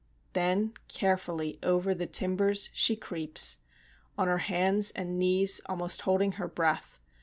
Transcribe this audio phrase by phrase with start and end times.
[0.33, 3.57] Then carefully over the timbers she creeps
[4.17, 6.99] On her hands and knees, almost holding her breath.